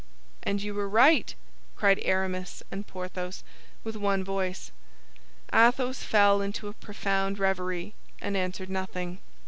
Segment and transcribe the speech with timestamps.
[0.41, 1.31] "And you were right,"
[1.75, 3.43] cried Aramis and Porthos,
[3.83, 4.71] with one voice.
[5.53, 9.19] Athos fell into a profound reverie and answered nothing.